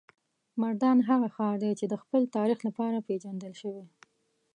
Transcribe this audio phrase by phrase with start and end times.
[0.61, 3.85] مردان هغه ښار دی چې د خپل تاریخ لپاره پیژندل شوی.